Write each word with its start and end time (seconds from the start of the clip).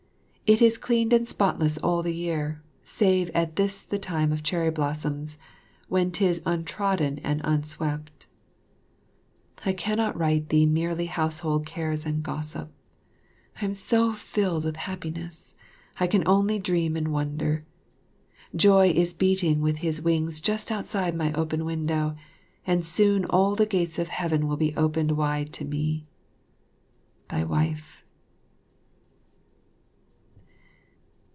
It 0.51 0.61
is 0.61 0.77
cleaned 0.77 1.13
and 1.13 1.25
spotless 1.25 1.77
all 1.77 2.03
the 2.03 2.13
year, 2.13 2.61
save 2.83 3.29
at 3.29 3.55
this 3.55 3.81
the 3.83 3.97
time 3.97 4.33
of 4.33 4.43
cherry 4.43 4.69
blossoms, 4.69 5.37
when 5.87 6.11
'tis 6.11 6.41
untrodden 6.45 7.19
and 7.19 7.39
unswept. 7.45 8.27
I 9.65 9.71
cannot 9.71 10.19
write 10.19 10.49
thee 10.49 10.65
merely 10.65 11.05
household 11.05 11.65
cares 11.65 12.05
and 12.05 12.21
gossip. 12.21 12.69
I 13.61 13.63
am 13.63 13.73
so 13.73 14.11
filled 14.11 14.65
with 14.65 14.75
happiness, 14.75 15.55
I 16.01 16.07
can 16.07 16.27
only 16.27 16.59
dream 16.59 16.97
and 16.97 17.13
wonder. 17.13 17.63
Joy 18.53 18.89
is 18.89 19.13
beating 19.13 19.61
with 19.61 19.77
his 19.77 20.01
wings 20.01 20.41
just 20.41 20.69
outside 20.69 21.15
my 21.15 21.31
open 21.31 21.63
window, 21.63 22.17
and 22.67 22.85
soon 22.85 23.23
all 23.23 23.55
the 23.55 23.65
gates 23.65 23.97
of 23.97 24.09
Heaven 24.09 24.49
will 24.49 24.57
be 24.57 24.75
opened 24.75 25.13
wide 25.13 25.53
to 25.53 25.63
me. 25.63 26.07
Thy 27.29 27.45
Wife. 27.45 27.99